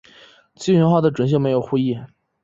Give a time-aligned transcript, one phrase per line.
[0.55, 1.95] 旧型号的准星没有护翼。